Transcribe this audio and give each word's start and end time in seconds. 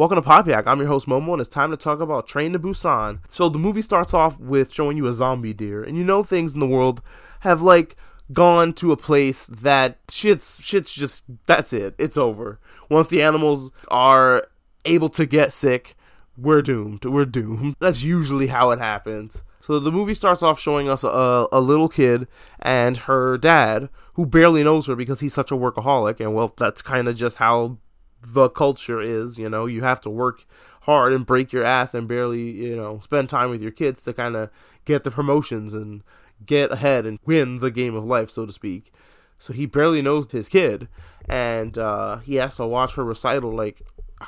Welcome 0.00 0.16
to 0.16 0.26
Podpack. 0.26 0.62
I'm 0.66 0.78
your 0.78 0.88
host 0.88 1.06
Momo, 1.06 1.32
and 1.32 1.42
it's 1.42 1.50
time 1.50 1.72
to 1.72 1.76
talk 1.76 2.00
about 2.00 2.26
Train 2.26 2.54
to 2.54 2.58
Busan. 2.58 3.18
So 3.28 3.50
the 3.50 3.58
movie 3.58 3.82
starts 3.82 4.14
off 4.14 4.40
with 4.40 4.72
showing 4.72 4.96
you 4.96 5.06
a 5.06 5.12
zombie 5.12 5.52
deer, 5.52 5.82
and 5.82 5.94
you 5.94 6.04
know 6.04 6.22
things 6.22 6.54
in 6.54 6.60
the 6.60 6.66
world 6.66 7.02
have 7.40 7.60
like 7.60 7.96
gone 8.32 8.72
to 8.72 8.92
a 8.92 8.96
place 8.96 9.46
that 9.48 9.98
shit's 10.08 10.58
shit's 10.62 10.90
just 10.90 11.24
that's 11.44 11.74
it. 11.74 11.96
It's 11.98 12.16
over. 12.16 12.58
Once 12.88 13.08
the 13.08 13.22
animals 13.22 13.72
are 13.90 14.46
able 14.86 15.10
to 15.10 15.26
get 15.26 15.52
sick, 15.52 15.96
we're 16.34 16.62
doomed. 16.62 17.04
We're 17.04 17.26
doomed. 17.26 17.76
That's 17.78 18.02
usually 18.02 18.46
how 18.46 18.70
it 18.70 18.78
happens. 18.78 19.44
So 19.60 19.78
the 19.78 19.92
movie 19.92 20.14
starts 20.14 20.42
off 20.42 20.58
showing 20.58 20.88
us 20.88 21.04
a, 21.04 21.46
a 21.52 21.60
little 21.60 21.90
kid 21.90 22.26
and 22.60 22.96
her 22.96 23.36
dad, 23.36 23.90
who 24.14 24.24
barely 24.24 24.64
knows 24.64 24.86
her 24.86 24.96
because 24.96 25.20
he's 25.20 25.34
such 25.34 25.50
a 25.50 25.56
workaholic, 25.56 26.20
and 26.20 26.34
well, 26.34 26.54
that's 26.56 26.80
kind 26.80 27.06
of 27.06 27.16
just 27.16 27.36
how 27.36 27.76
the 28.22 28.48
culture 28.48 29.00
is. 29.00 29.38
You 29.38 29.48
know, 29.48 29.66
you 29.66 29.82
have 29.82 30.00
to 30.02 30.10
work 30.10 30.44
hard 30.82 31.12
and 31.12 31.26
break 31.26 31.52
your 31.52 31.64
ass 31.64 31.94
and 31.94 32.08
barely, 32.08 32.50
you 32.50 32.76
know, 32.76 33.00
spend 33.00 33.28
time 33.28 33.50
with 33.50 33.62
your 33.62 33.70
kids 33.70 34.02
to 34.02 34.12
kind 34.12 34.36
of 34.36 34.50
get 34.84 35.04
the 35.04 35.10
promotions 35.10 35.74
and 35.74 36.02
get 36.44 36.72
ahead 36.72 37.06
and 37.06 37.18
win 37.24 37.60
the 37.60 37.70
game 37.70 37.94
of 37.94 38.04
life, 38.04 38.30
so 38.30 38.46
to 38.46 38.52
speak. 38.52 38.92
So 39.38 39.52
he 39.52 39.66
barely 39.66 40.02
knows 40.02 40.30
his 40.30 40.48
kid, 40.48 40.88
and 41.28 41.76
uh, 41.78 42.18
he 42.18 42.36
has 42.36 42.56
to 42.56 42.66
watch 42.66 42.94
her 42.94 43.04
recital 43.04 43.52
like 43.52 43.82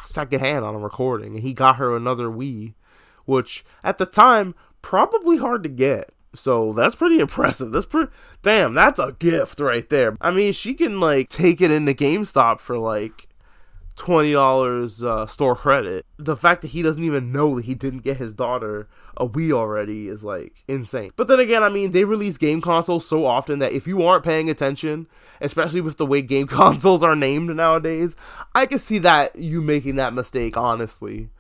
secondhand 0.07 0.65
on 0.65 0.75
a 0.75 0.79
recording. 0.79 1.35
And 1.35 1.43
he 1.43 1.53
got 1.53 1.77
her 1.77 1.95
another 1.95 2.29
Wii, 2.29 2.75
which 3.25 3.65
at 3.85 3.99
the 3.99 4.07
time 4.07 4.55
probably 4.81 5.37
hard 5.37 5.63
to 5.65 5.69
get. 5.69 6.13
So 6.35 6.73
that's 6.73 6.95
pretty 6.95 7.21
impressive. 7.21 7.73
That's 7.73 7.87
pretty 7.87 8.11
damn. 8.43 8.73
That's 8.75 8.99
a 8.99 9.13
gift 9.19 9.61
right 9.61 9.89
there. 9.89 10.17
I 10.21 10.31
mean, 10.31 10.53
she 10.53 10.75
can 10.75 10.99
like 10.99 11.29
take 11.29 11.61
it 11.61 11.71
into 11.71 11.93
GameStop 11.93 12.61
for 12.61 12.79
like 12.79 13.29
twenty 13.97 14.33
dollars 14.33 15.03
uh, 15.03 15.27
store 15.27 15.57
credit. 15.57 16.07
The 16.19 16.37
fact 16.37 16.63
that 16.63 16.69
he 16.69 16.83
doesn't 16.83 17.03
even 17.03 17.33
know 17.33 17.57
that 17.57 17.65
he 17.65 17.75
didn't 17.75 18.01
get 18.01 18.17
his 18.17 18.33
daughter 18.33 18.89
a 19.17 19.29
Wii 19.29 19.53
already 19.53 20.09
is 20.09 20.25
like 20.25 20.65
insane. 20.67 21.13
But 21.17 21.29
then 21.29 21.41
again, 21.41 21.63
I 21.63 21.69
mean, 21.69 21.93
they 21.93 22.05
release 22.05 22.39
game 22.39 22.61
consoles 22.61 23.07
so 23.07 23.27
often 23.27 23.59
that 23.59 23.73
if 23.73 23.87
you 23.87 24.03
aren't 24.03 24.25
paying 24.25 24.49
attention, 24.49 25.07
especially 25.41 25.81
with 25.81 25.99
the 25.99 26.07
way 26.07 26.23
game 26.23 26.47
consoles 26.49 27.03
are 27.03 27.17
named 27.17 27.55
nowadays, 27.55 28.17
I 28.55 28.67
can 28.67 28.79
see 28.79 28.99
that 28.99 29.37
you 29.37 29.61
making 29.63 29.97
that 29.97 30.15
mistake, 30.15 30.57
honestly. 30.57 31.31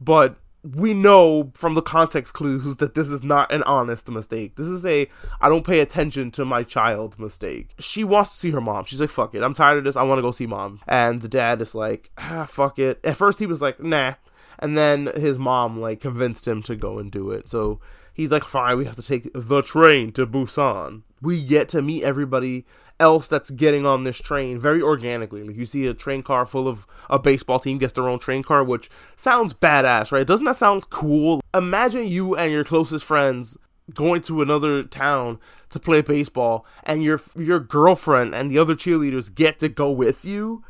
But 0.00 0.36
we 0.62 0.94
know 0.94 1.50
from 1.54 1.74
the 1.74 1.82
context 1.82 2.34
clues 2.34 2.76
that 2.76 2.94
this 2.94 3.10
is 3.10 3.24
not 3.24 3.50
an 3.50 3.62
honest 3.64 4.08
mistake. 4.08 4.54
This 4.56 4.68
is 4.68 4.86
a 4.86 5.08
I 5.40 5.48
don't 5.48 5.66
pay 5.66 5.80
attention 5.80 6.30
to 6.32 6.44
my 6.44 6.62
child 6.62 7.18
mistake. 7.18 7.74
She 7.80 8.04
wants 8.04 8.30
to 8.30 8.36
see 8.36 8.50
her 8.50 8.60
mom. 8.60 8.84
She's 8.84 9.00
like, 9.00 9.10
fuck 9.10 9.34
it. 9.34 9.42
I'm 9.42 9.54
tired 9.54 9.78
of 9.78 9.84
this. 9.84 9.96
I 9.96 10.04
want 10.04 10.18
to 10.18 10.22
go 10.22 10.30
see 10.30 10.46
mom. 10.46 10.80
And 10.86 11.20
the 11.20 11.28
dad 11.28 11.60
is 11.60 11.74
like, 11.74 12.10
ah, 12.16 12.46
fuck 12.48 12.78
it. 12.78 13.00
At 13.04 13.16
first 13.16 13.40
he 13.40 13.46
was 13.46 13.60
like, 13.60 13.82
nah. 13.82 14.14
And 14.60 14.78
then 14.78 15.06
his 15.16 15.38
mom 15.38 15.80
like 15.80 16.00
convinced 16.00 16.46
him 16.46 16.62
to 16.64 16.76
go 16.76 16.98
and 16.98 17.10
do 17.10 17.32
it. 17.32 17.48
So 17.48 17.80
he's 18.14 18.30
like, 18.30 18.44
fine, 18.44 18.78
we 18.78 18.84
have 18.84 18.96
to 18.96 19.02
take 19.02 19.30
the 19.34 19.62
train 19.62 20.12
to 20.12 20.26
Busan. 20.26 21.02
We 21.20 21.42
get 21.42 21.68
to 21.70 21.82
meet 21.82 22.04
everybody 22.04 22.66
else 23.02 23.26
that's 23.26 23.50
getting 23.50 23.84
on 23.84 24.04
this 24.04 24.16
train 24.16 24.58
very 24.58 24.80
organically. 24.80 25.42
Like 25.42 25.56
you 25.56 25.66
see 25.66 25.86
a 25.86 25.92
train 25.92 26.22
car 26.22 26.46
full 26.46 26.68
of 26.68 26.86
a 27.10 27.18
baseball 27.18 27.58
team 27.58 27.78
gets 27.78 27.92
their 27.92 28.08
own 28.08 28.20
train 28.20 28.42
car, 28.44 28.62
which 28.62 28.88
sounds 29.16 29.52
badass, 29.52 30.12
right? 30.12 30.26
Doesn't 30.26 30.46
that 30.46 30.56
sound 30.56 30.88
cool? 30.88 31.42
Imagine 31.52 32.06
you 32.06 32.36
and 32.36 32.52
your 32.52 32.64
closest 32.64 33.04
friends 33.04 33.58
going 33.92 34.22
to 34.22 34.40
another 34.40 34.84
town 34.84 35.40
to 35.70 35.80
play 35.80 36.00
baseball 36.00 36.64
and 36.84 37.02
your 37.02 37.20
your 37.36 37.58
girlfriend 37.58 38.34
and 38.34 38.50
the 38.50 38.58
other 38.58 38.76
cheerleaders 38.76 39.34
get 39.34 39.58
to 39.58 39.68
go 39.68 39.90
with 39.90 40.24
you. 40.24 40.62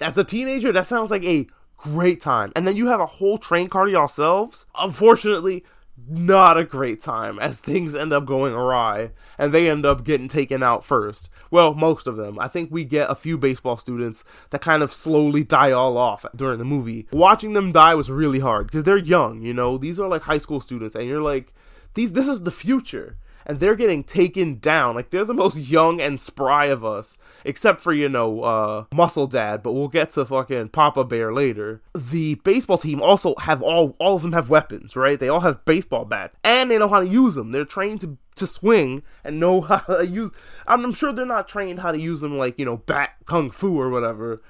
As 0.00 0.16
a 0.16 0.24
teenager, 0.24 0.72
that 0.72 0.86
sounds 0.86 1.10
like 1.10 1.24
a 1.24 1.46
great 1.76 2.20
time. 2.20 2.50
And 2.56 2.66
then 2.66 2.76
you 2.76 2.86
have 2.88 3.00
a 3.00 3.06
whole 3.06 3.36
train 3.36 3.68
car 3.68 3.84
to 3.84 3.90
yourselves. 3.90 4.64
Unfortunately, 4.78 5.64
not 6.06 6.56
a 6.56 6.64
great 6.64 7.00
time 7.00 7.38
as 7.38 7.58
things 7.58 7.94
end 7.94 8.12
up 8.12 8.24
going 8.24 8.52
awry 8.52 9.10
and 9.36 9.52
they 9.52 9.68
end 9.68 9.84
up 9.84 10.04
getting 10.04 10.28
taken 10.28 10.62
out 10.62 10.84
first. 10.84 11.30
Well, 11.50 11.74
most 11.74 12.06
of 12.06 12.16
them. 12.16 12.38
I 12.38 12.48
think 12.48 12.70
we 12.70 12.84
get 12.84 13.10
a 13.10 13.14
few 13.14 13.38
baseball 13.38 13.76
students 13.76 14.24
that 14.50 14.60
kind 14.60 14.82
of 14.82 14.92
slowly 14.92 15.44
die 15.44 15.72
all 15.72 15.96
off 15.96 16.24
during 16.34 16.58
the 16.58 16.64
movie. 16.64 17.06
Watching 17.10 17.52
them 17.52 17.72
die 17.72 17.94
was 17.94 18.10
really 18.10 18.40
hard 18.40 18.66
because 18.66 18.84
they're 18.84 18.96
young, 18.96 19.42
you 19.42 19.54
know. 19.54 19.78
These 19.78 19.98
are 19.98 20.08
like 20.08 20.22
high 20.22 20.38
school 20.38 20.60
students 20.60 20.94
and 20.94 21.06
you're 21.06 21.22
like 21.22 21.52
these 21.94 22.12
this 22.12 22.28
is 22.28 22.42
the 22.42 22.50
future 22.50 23.16
and 23.48 23.58
they're 23.58 23.74
getting 23.74 24.04
taken 24.04 24.58
down. 24.58 24.94
Like 24.94 25.10
they're 25.10 25.24
the 25.24 25.34
most 25.34 25.56
young 25.56 26.00
and 26.00 26.20
spry 26.20 26.66
of 26.66 26.84
us, 26.84 27.16
except 27.44 27.80
for 27.80 27.92
you 27.92 28.08
know 28.08 28.42
uh, 28.42 28.84
Muscle 28.94 29.26
Dad. 29.26 29.62
But 29.62 29.72
we'll 29.72 29.88
get 29.88 30.12
to 30.12 30.26
fucking 30.26 30.68
Papa 30.68 31.04
Bear 31.04 31.32
later. 31.32 31.80
The 31.94 32.34
baseball 32.36 32.78
team 32.78 33.00
also 33.02 33.34
have 33.38 33.62
all 33.62 33.96
all 33.98 34.16
of 34.16 34.22
them 34.22 34.32
have 34.32 34.50
weapons, 34.50 34.94
right? 34.94 35.18
They 35.18 35.28
all 35.28 35.40
have 35.40 35.64
baseball 35.64 36.04
bats, 36.04 36.36
and 36.44 36.70
they 36.70 36.78
know 36.78 36.88
how 36.88 37.00
to 37.00 37.08
use 37.08 37.34
them. 37.34 37.52
They're 37.52 37.64
trained 37.64 38.02
to 38.02 38.18
to 38.36 38.46
swing 38.46 39.02
and 39.24 39.40
know 39.40 39.60
how 39.62 39.78
to 39.78 40.06
use. 40.06 40.30
I'm 40.66 40.92
sure 40.92 41.12
they're 41.12 41.26
not 41.26 41.48
trained 41.48 41.80
how 41.80 41.92
to 41.92 41.98
use 41.98 42.20
them 42.20 42.36
like 42.36 42.58
you 42.58 42.66
know 42.66 42.76
bat 42.76 43.14
kung 43.24 43.50
fu 43.50 43.80
or 43.80 43.88
whatever, 43.88 44.42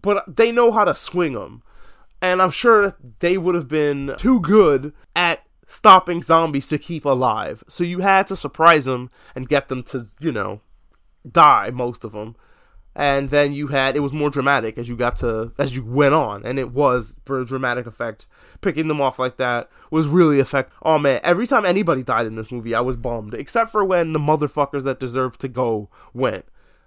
but 0.00 0.36
they 0.36 0.52
know 0.52 0.70
how 0.70 0.84
to 0.84 0.94
swing 0.94 1.32
them. 1.32 1.62
And 2.22 2.40
I'm 2.40 2.52
sure 2.52 2.96
they 3.18 3.36
would 3.36 3.54
have 3.54 3.68
been 3.68 4.14
too 4.16 4.40
good 4.40 4.94
at 5.14 5.43
stopping 5.66 6.22
zombies 6.22 6.66
to 6.68 6.78
keep 6.78 7.04
alive. 7.04 7.64
So 7.68 7.84
you 7.84 8.00
had 8.00 8.26
to 8.28 8.36
surprise 8.36 8.84
them 8.84 9.10
and 9.34 9.48
get 9.48 9.68
them 9.68 9.82
to, 9.84 10.06
you 10.20 10.32
know, 10.32 10.60
die, 11.30 11.70
most 11.70 12.04
of 12.04 12.12
them. 12.12 12.36
And 12.96 13.30
then 13.30 13.52
you 13.52 13.68
had, 13.68 13.96
it 13.96 14.00
was 14.00 14.12
more 14.12 14.30
dramatic 14.30 14.78
as 14.78 14.88
you 14.88 14.96
got 14.96 15.16
to, 15.16 15.52
as 15.58 15.74
you 15.74 15.84
went 15.84 16.14
on. 16.14 16.46
And 16.46 16.60
it 16.60 16.70
was 16.70 17.16
for 17.24 17.40
a 17.40 17.46
dramatic 17.46 17.86
effect. 17.86 18.26
Picking 18.60 18.86
them 18.86 19.00
off 19.00 19.18
like 19.18 19.36
that 19.38 19.68
was 19.90 20.06
really 20.06 20.38
effect. 20.38 20.72
Oh 20.82 20.98
man, 20.98 21.20
every 21.24 21.46
time 21.46 21.64
anybody 21.64 22.04
died 22.04 22.26
in 22.26 22.36
this 22.36 22.52
movie, 22.52 22.74
I 22.74 22.80
was 22.80 22.96
bummed. 22.96 23.34
Except 23.34 23.70
for 23.70 23.84
when 23.84 24.12
the 24.12 24.20
motherfuckers 24.20 24.84
that 24.84 25.00
deserved 25.00 25.40
to 25.40 25.48
go 25.48 25.90
went. 26.12 26.44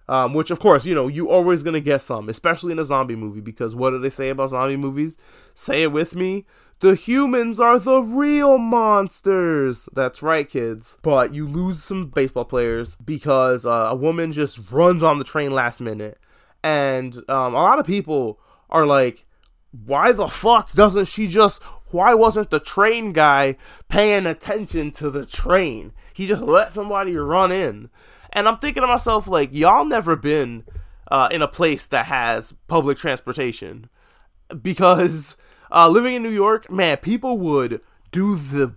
Um, 0.10 0.34
which 0.34 0.52
of 0.52 0.60
course, 0.60 0.86
you 0.86 0.96
know, 0.96 1.10
you 1.10 1.30
always 1.30 1.64
gonna 1.64 1.82
get 1.82 2.02
some, 2.02 2.30
especially 2.30 2.72
in 2.72 2.80
a 2.80 2.86
zombie 2.86 3.18
movie, 3.18 3.42
because 3.42 3.76
what 3.76 3.90
do 3.90 4.00
they 4.00 4.10
say 4.10 4.30
about 4.30 4.52
zombie 4.52 4.78
movies? 4.78 5.18
Say 5.54 5.84
it 5.84 5.92
with 5.92 6.16
me. 6.16 6.46
The 6.80 6.94
humans 6.94 7.60
are 7.60 7.80
the 7.80 8.02
real 8.02 8.60
monsters. 8.60 9.90
That's 9.94 10.22
right, 10.22 10.48
kids. 10.48 11.00
But 11.02 11.34
you 11.34 11.48
lose 11.48 11.84
some 11.84 12.10
baseball 12.10 12.46
players 12.46 12.96
because 13.04 13.66
uh, 13.66 13.88
a 13.90 13.96
woman 13.96 14.32
just 14.32 14.72
runs 14.72 15.02
on 15.02 15.18
the 15.18 15.24
train 15.24 15.52
last 15.52 15.82
minute. 15.82 16.20
And 16.64 17.16
um, 17.30 17.56
a 17.56 17.62
lot 17.62 17.80
of 17.80 17.88
people 17.88 18.40
are 18.70 18.86
like, 18.86 19.26
why 19.86 20.12
the 20.12 20.28
fuck 20.28 20.74
doesn't 20.74 21.06
she 21.06 21.28
just. 21.28 21.62
Why 21.92 22.14
wasn't 22.14 22.50
the 22.50 22.60
train 22.60 23.14
guy 23.14 23.56
paying 23.88 24.28
attention 24.28 24.92
to 24.92 25.10
the 25.10 25.26
train? 25.26 25.94
He 26.14 26.28
just 26.28 26.42
let 26.42 26.74
somebody 26.74 27.16
run 27.16 27.52
in. 27.52 27.90
And 28.34 28.48
I'm 28.48 28.58
thinking 28.58 28.82
to 28.82 28.88
myself, 28.88 29.28
like, 29.28 29.54
y'all 29.54 29.86
never 29.86 30.18
been 30.18 30.66
uh, 31.10 31.30
in 31.32 31.42
a 31.42 31.48
place 31.48 31.88
that 31.88 32.08
has 32.08 32.54
public 32.68 32.98
transportation 32.98 33.90
because 34.62 35.38
uh, 35.72 35.90
living 35.90 36.16
in 36.16 36.24
New 36.24 36.30
York, 36.30 36.72
man, 36.72 36.98
people 36.98 37.38
would 37.38 37.82
do 38.12 38.36
the 38.36 38.76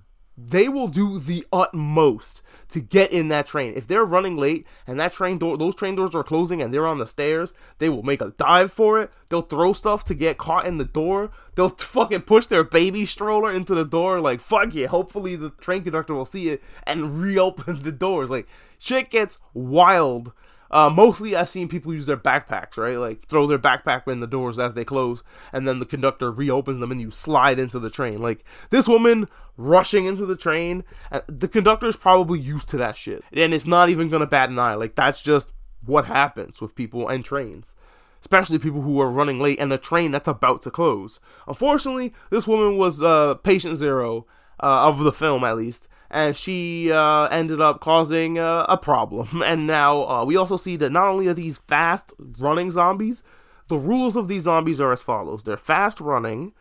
they 0.49 0.69
will 0.69 0.89
do 0.89 1.19
the 1.19 1.47
utmost 1.53 2.43
to 2.71 2.81
get 2.81 3.13
in 3.13 3.29
that 3.29 3.47
train. 3.47 3.75
If 3.77 3.87
they're 3.87 4.05
running 4.05 4.37
late 4.37 4.67
and 4.87 4.99
that 4.99 5.13
train 5.13 5.39
door, 5.39 5.59
those 5.59 5.75
train 5.75 5.97
doors 5.97 6.15
are 6.15 6.23
closing 6.23 6.63
and 6.63 6.73
they're 6.73 6.87
on 6.87 6.99
the 6.99 7.07
stairs, 7.07 7.53
they 7.79 7.89
will 7.89 8.03
make 8.03 8.23
a 8.23 8.33
dive 8.37 8.73
for 8.73 9.01
it. 9.03 9.13
They'll 9.29 9.43
throw 9.43 9.73
stuff 9.73 10.05
to 10.05 10.15
get 10.15 10.39
caught 10.39 10.67
in 10.67 10.79
the 10.79 10.85
door. 10.85 11.31
They'll 11.57 11.69
fucking 11.69 12.23
push 12.23 12.47
their 12.47 12.65
baby 12.65 13.05
stroller 13.05 13.53
into 13.53 13.75
the 13.75 13.85
door. 13.85 14.21
Like 14.21 14.41
fuck 14.41 14.75
yeah. 14.75 14.87
Hopefully 14.87 15.37
the 15.37 15.51
train 15.51 15.83
conductor 15.83 16.15
will 16.15 16.25
see 16.25 16.49
it 16.49 16.63
and 16.85 17.21
reopen 17.23 17.83
the 17.83 17.93
doors. 17.93 18.31
Like 18.31 18.49
shit 18.79 19.11
gets 19.11 19.39
wild 19.53 20.33
uh, 20.71 20.91
mostly, 20.91 21.35
I've 21.35 21.49
seen 21.49 21.69
people 21.69 21.93
use 21.93 22.07
their 22.07 22.17
backpacks, 22.17 22.77
right? 22.77 22.97
Like 22.97 23.27
throw 23.27 23.47
their 23.47 23.59
backpack 23.59 24.07
in 24.07 24.21
the 24.21 24.27
doors 24.27 24.59
as 24.59 24.75
they 24.75 24.85
close, 24.85 25.23
and 25.53 25.67
then 25.67 25.79
the 25.79 25.87
conductor 25.87 26.31
reopens 26.31 26.81
them, 26.81 26.93
and 26.93 27.01
you 27.01 27.11
slide 27.11 27.59
into 27.59 27.79
the 27.79 27.91
train. 27.91 28.21
Like 28.21 28.45
this 28.71 28.89
woman 28.89 29.29
rushing 29.57 30.07
into 30.07 30.27
the 30.27 30.37
train, 30.37 30.85
uh, 31.11 31.21
the 31.27 31.49
conductor's 31.49 31.97
probably 31.97 32.39
used 32.39 32.69
to 32.71 32.77
that 32.79 32.97
shit, 32.97 33.25
and 33.33 33.53
it's 33.53 33.67
not 33.67 33.89
even 33.89 34.09
gonna 34.09 34.27
bat 34.27 34.51
an 34.51 34.59
eye. 34.59 34.75
Like 34.75 34.95
that's 34.95 35.23
just 35.23 35.53
what 35.85 36.05
happens 36.07 36.61
with 36.61 36.75
people 36.75 37.09
and 37.09 37.25
trains 37.25 37.75
especially 38.21 38.59
people 38.59 38.83
who 38.83 39.01
are 39.01 39.11
running 39.11 39.41
late 39.41 39.59
and 39.59 39.73
a 39.73 39.79
train 39.79 40.13
that's 40.13 40.29
about 40.29 40.61
to 40.63 40.71
close. 40.71 41.21
Unfortunately, 41.49 42.13
this 42.29 42.47
woman 42.47 42.77
was 42.77 43.03
uh, 43.03 43.35
patient 43.37 43.77
zero 43.77 44.27
uh, 44.63 44.89
of 44.89 44.99
the 44.99 45.13
film, 45.13 45.43
at 45.45 45.57
least, 45.57 45.89
and 46.11 46.37
she 46.37 46.91
uh, 46.91 47.27
ended 47.27 47.61
up 47.61 47.81
causing 47.81 48.39
uh, 48.39 48.67
a 48.69 48.77
problem. 48.77 49.43
And 49.51 49.67
now 49.67 50.07
uh, 50.09 50.25
we 50.25 50.37
also 50.37 50.57
see 50.57 50.77
that 50.77 50.93
not 50.93 51.07
only 51.07 51.29
are 51.29 51.35
these 51.35 51.59
fast 51.59 52.13
running 52.39 52.71
zombies, 52.71 53.23
the 53.69 53.79
rules 53.79 54.17
of 54.17 54.29
these 54.29 54.43
zombies 54.43 54.81
are 54.81 54.93
as 54.93 55.03
follows: 55.03 55.45
they're 55.45 55.57
fast 55.57 56.01
running, 56.01 56.53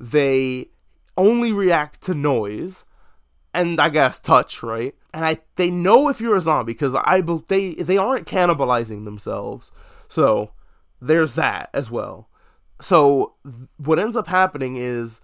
they 0.00 0.68
only 1.16 1.52
react 1.52 2.02
to 2.02 2.14
noise, 2.14 2.84
and 3.54 3.80
I 3.80 3.88
guess 3.88 4.20
touch, 4.20 4.62
right? 4.62 4.94
And 5.14 5.24
I 5.24 5.38
they 5.56 5.70
know 5.70 6.08
if 6.08 6.20
you're 6.20 6.36
a 6.36 6.40
zombie 6.40 6.72
because 6.72 6.94
I 6.94 7.22
they 7.48 7.74
they 7.74 7.96
aren't 7.96 8.26
cannibalizing 8.26 9.04
themselves, 9.04 9.70
so 10.08 10.50
there's 11.00 11.34
that 11.34 11.70
as 11.72 11.90
well. 11.90 12.28
So 12.80 13.34
what 13.78 13.98
ends 13.98 14.16
up 14.16 14.26
happening 14.26 14.76
is 14.76 15.20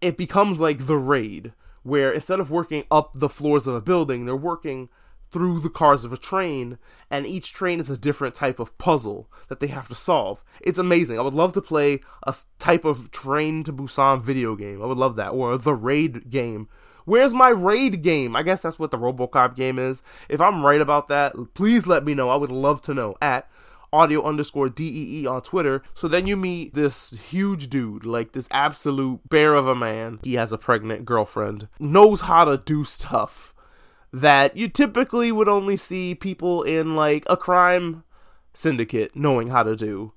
it 0.00 0.16
becomes 0.16 0.60
like 0.60 0.86
the 0.86 0.96
raid, 0.96 1.52
where 1.84 2.10
instead 2.10 2.40
of 2.40 2.50
working 2.50 2.84
up 2.90 3.12
the 3.14 3.28
floors 3.28 3.68
of 3.68 3.74
a 3.76 3.80
building, 3.80 4.26
they're 4.26 4.34
working 4.34 4.88
through 5.30 5.60
the 5.60 5.70
cars 5.70 6.04
of 6.04 6.12
a 6.12 6.16
train, 6.16 6.78
and 7.10 7.26
each 7.26 7.52
train 7.52 7.80
is 7.80 7.90
a 7.90 7.96
different 7.96 8.34
type 8.34 8.60
of 8.60 8.76
puzzle 8.78 9.28
that 9.48 9.58
they 9.58 9.66
have 9.66 9.88
to 9.88 9.94
solve. 9.94 10.44
It's 10.60 10.78
amazing. 10.78 11.18
I 11.18 11.22
would 11.22 11.34
love 11.34 11.52
to 11.54 11.60
play 11.60 12.00
a 12.24 12.34
type 12.58 12.84
of 12.84 13.10
Train 13.10 13.64
to 13.64 13.72
Busan 13.72 14.22
video 14.22 14.54
game. 14.54 14.80
I 14.80 14.86
would 14.86 14.98
love 14.98 15.16
that, 15.16 15.30
or 15.30 15.58
the 15.58 15.74
raid 15.74 16.30
game. 16.30 16.68
Where's 17.04 17.34
my 17.34 17.48
raid 17.48 18.02
game? 18.02 18.34
I 18.34 18.42
guess 18.42 18.62
that's 18.62 18.78
what 18.78 18.90
the 18.90 18.96
Robocop 18.96 19.56
game 19.56 19.78
is. 19.78 20.02
If 20.28 20.40
I'm 20.40 20.64
right 20.64 20.80
about 20.80 21.08
that, 21.08 21.34
please 21.54 21.86
let 21.86 22.04
me 22.04 22.14
know. 22.14 22.30
I 22.30 22.36
would 22.36 22.52
love 22.52 22.80
to 22.82 22.94
know 22.94 23.14
at 23.20 23.48
audio 23.94 24.22
underscore 24.22 24.68
DEE 24.68 25.26
on 25.26 25.42
Twitter. 25.42 25.82
So 25.94 26.08
then 26.08 26.26
you 26.26 26.36
meet 26.36 26.74
this 26.74 27.10
huge 27.30 27.70
dude, 27.70 28.04
like 28.04 28.32
this 28.32 28.48
absolute 28.50 29.28
bear 29.28 29.54
of 29.54 29.66
a 29.66 29.74
man. 29.74 30.18
He 30.22 30.34
has 30.34 30.52
a 30.52 30.58
pregnant 30.58 31.04
girlfriend, 31.04 31.68
knows 31.78 32.22
how 32.22 32.44
to 32.44 32.58
do 32.58 32.84
stuff 32.84 33.54
that 34.12 34.56
you 34.56 34.68
typically 34.68 35.32
would 35.32 35.48
only 35.48 35.76
see 35.76 36.14
people 36.14 36.62
in 36.62 36.94
like 36.94 37.24
a 37.28 37.36
crime 37.36 38.04
syndicate 38.52 39.16
knowing 39.16 39.48
how 39.48 39.62
to 39.62 39.74
do. 39.74 40.12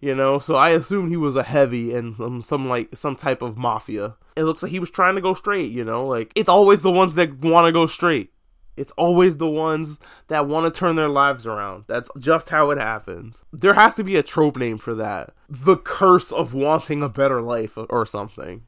You 0.00 0.16
know, 0.16 0.40
so 0.40 0.56
I 0.56 0.70
assume 0.70 1.08
he 1.08 1.16
was 1.16 1.36
a 1.36 1.44
heavy 1.44 1.94
and 1.94 2.12
some 2.16 2.42
some 2.42 2.68
like 2.68 2.96
some 2.96 3.14
type 3.14 3.40
of 3.40 3.56
mafia. 3.56 4.16
It 4.34 4.44
looks 4.44 4.62
like 4.62 4.72
he 4.72 4.80
was 4.80 4.90
trying 4.90 5.14
to 5.14 5.20
go 5.20 5.32
straight, 5.32 5.70
you 5.70 5.84
know, 5.84 6.04
like 6.06 6.32
it's 6.34 6.48
always 6.48 6.82
the 6.82 6.90
ones 6.90 7.14
that 7.14 7.38
want 7.38 7.66
to 7.66 7.72
go 7.72 7.86
straight. 7.86 8.31
It's 8.76 8.92
always 8.92 9.36
the 9.36 9.48
ones 9.48 9.98
that 10.28 10.48
want 10.48 10.72
to 10.72 10.78
turn 10.78 10.96
their 10.96 11.08
lives 11.08 11.46
around. 11.46 11.84
That's 11.88 12.10
just 12.18 12.48
how 12.48 12.70
it 12.70 12.78
happens. 12.78 13.44
There 13.52 13.74
has 13.74 13.94
to 13.96 14.04
be 14.04 14.16
a 14.16 14.22
trope 14.22 14.56
name 14.56 14.78
for 14.78 14.94
that. 14.94 15.34
The 15.48 15.76
curse 15.76 16.32
of 16.32 16.54
wanting 16.54 17.02
a 17.02 17.08
better 17.08 17.42
life 17.42 17.76
or 17.76 18.06
something. 18.06 18.62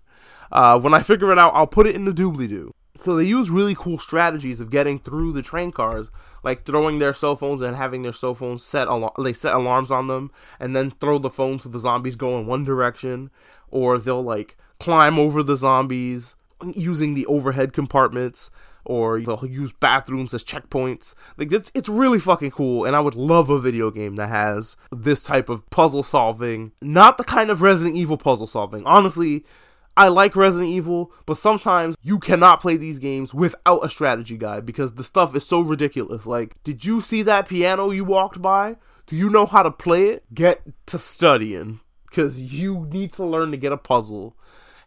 Uh, 0.53 0.79
when 0.79 0.95
I 0.95 1.03
figure 1.03 1.33
it 1.33 1.39
out, 1.39 1.55
I'll 1.55 1.67
put 1.67 1.87
it 1.87 1.97
in 1.97 2.05
the 2.05 2.12
doobly 2.12 2.49
doo. 2.49 2.73
So 2.97 3.17
they 3.17 3.25
use 3.25 3.51
really 3.51 3.75
cool 3.75 3.99
strategies 3.99 4.61
of 4.61 4.71
getting 4.71 5.01
through 5.01 5.33
the 5.33 5.43
train 5.43 5.73
cars, 5.73 6.11
like 6.45 6.65
throwing 6.65 7.01
their 7.01 7.12
cell 7.12 7.35
phones 7.35 7.61
and 7.61 7.75
having 7.75 8.03
their 8.03 8.12
cell 8.12 8.37
phones 8.37 8.62
set 8.62 8.87
they 9.19 9.33
set 9.33 9.55
alarms 9.55 9.91
on 9.91 10.06
them, 10.06 10.31
and 10.61 10.77
then 10.77 10.91
throw 10.91 11.19
the 11.19 11.31
phones 11.31 11.65
so 11.65 11.69
the 11.69 11.81
zombies 11.81 12.15
go 12.15 12.39
in 12.39 12.47
one 12.47 12.62
direction, 12.62 13.31
or 13.69 13.99
they'll 13.99 14.23
like 14.23 14.56
climb 14.79 15.19
over 15.19 15.43
the 15.43 15.56
zombies 15.56 16.37
using 16.77 17.15
the 17.15 17.27
overhead 17.27 17.73
compartments, 17.73 18.49
or 18.85 19.21
they'll 19.21 19.47
use 19.47 19.73
bathrooms 19.81 20.35
as 20.35 20.45
checkpoints. 20.45 21.15
Like 21.37 21.53
it's 21.53 21.71
it's 21.75 21.89
really 21.89 22.19
fucking 22.19 22.51
cool, 22.53 22.85
and 22.85 22.95
I 22.95 23.01
would 23.01 23.15
love 23.15 23.51
a 23.51 23.59
video 23.59 23.91
game 23.91 24.17
that 24.17 24.29
has 24.29 24.77
this 24.91 25.23
type 25.23 25.49
of 25.49 25.69
puzzle 25.71 26.03
solving, 26.03 26.73
not 26.81 27.19
the 27.19 27.25
kind 27.25 27.51
of 27.51 27.63
Resident 27.63 27.97
Evil 27.97 28.17
puzzle 28.17 28.47
solving. 28.47 28.85
Honestly, 28.85 29.45
I 29.97 30.09
like 30.09 30.35
Resident 30.35 30.71
Evil, 30.71 31.13
but 31.25 31.39
sometimes 31.39 31.97
you 32.03 32.19
cannot 32.19 32.61
play 32.61 32.77
these 32.77 32.99
games 32.99 33.33
without 33.33 33.85
a 33.85 33.89
strategy 33.89 34.37
guide 34.37 34.67
because 34.67 34.95
the 34.95 35.05
stuff 35.05 35.35
is 35.37 35.47
so 35.47 35.61
ridiculous. 35.61 36.27
Like, 36.27 36.61
did 36.65 36.85
you 36.85 37.01
see 37.01 37.23
that 37.23 37.49
piano 37.49 37.91
you 37.91 38.05
walked 38.05 38.43
by? 38.43 38.77
Do 39.07 39.17
you 39.17 39.31
know 39.31 39.47
how 39.47 39.63
to 39.63 39.71
play 39.71 40.09
it? 40.09 40.25
Get 40.35 40.63
to 40.87 40.99
studying 40.99 41.81
because 42.09 42.41
you 42.41 42.87
need 42.91 43.13
to 43.15 43.25
learn 43.25 43.51
to 43.53 43.57
get 43.57 43.73
a 43.73 43.77
puzzle. 43.77 44.37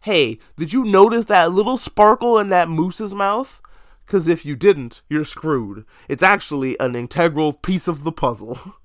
Hey, 0.02 0.38
did 0.56 0.72
you 0.72 0.84
notice 0.84 1.26
that 1.26 1.52
little 1.52 1.76
sparkle 1.76 2.38
in 2.38 2.50
that 2.50 2.68
moose's 2.68 3.14
mouth? 3.14 3.62
Because 4.08 4.26
if 4.26 4.46
you 4.46 4.56
didn't, 4.56 5.02
you're 5.10 5.22
screwed. 5.22 5.84
It's 6.08 6.22
actually 6.22 6.80
an 6.80 6.96
integral 6.96 7.52
piece 7.52 7.86
of 7.86 8.04
the 8.04 8.12
puzzle. 8.12 8.58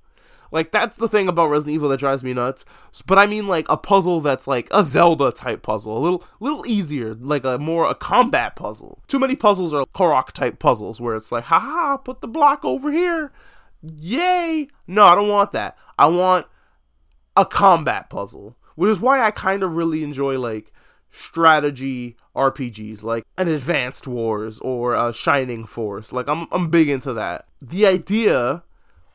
Like 0.52 0.70
that's 0.70 0.98
the 0.98 1.08
thing 1.08 1.26
about 1.26 1.48
Resident 1.48 1.74
Evil 1.74 1.88
that 1.88 1.98
drives 1.98 2.22
me 2.22 2.32
nuts. 2.32 2.64
But 3.06 3.18
I 3.18 3.26
mean 3.26 3.48
like 3.48 3.66
a 3.68 3.76
puzzle 3.76 4.20
that's 4.20 4.46
like 4.46 4.68
a 4.70 4.84
Zelda 4.84 5.32
type 5.32 5.62
puzzle, 5.62 5.98
a 5.98 5.98
little 5.98 6.22
little 6.38 6.64
easier, 6.64 7.14
like 7.14 7.44
a 7.44 7.58
more 7.58 7.90
a 7.90 7.94
combat 7.96 8.54
puzzle. 8.54 9.02
Too 9.08 9.18
many 9.18 9.34
puzzles 9.34 9.74
are 9.74 9.84
Korok 9.96 10.30
type 10.30 10.60
puzzles 10.60 11.00
where 11.00 11.16
it's 11.16 11.32
like, 11.32 11.42
haha, 11.42 11.96
put 11.96 12.20
the 12.20 12.28
block 12.28 12.64
over 12.64 12.92
here. 12.92 13.32
Yay! 13.82 14.68
No, 14.86 15.06
I 15.06 15.16
don't 15.16 15.28
want 15.28 15.50
that. 15.54 15.76
I 15.98 16.06
want 16.06 16.46
a 17.36 17.44
combat 17.44 18.08
puzzle. 18.08 18.56
Which 18.76 18.90
is 18.90 19.00
why 19.00 19.22
I 19.22 19.32
kind 19.32 19.64
of 19.64 19.72
really 19.72 20.04
enjoy 20.04 20.38
like 20.38 20.72
strategy 21.10 22.16
RPGs 22.34 23.02
like 23.02 23.24
an 23.38 23.48
Advanced 23.48 24.06
Wars 24.06 24.58
or 24.60 24.94
a 24.94 25.12
Shining 25.12 25.66
Force. 25.66 26.12
Like 26.12 26.28
I'm 26.28 26.46
I'm 26.52 26.68
big 26.68 26.88
into 26.88 27.12
that. 27.14 27.46
The 27.62 27.86
idea 27.86 28.62